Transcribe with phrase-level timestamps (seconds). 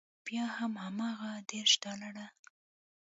[0.25, 2.25] بیا هم هماغه دېرش ډالره.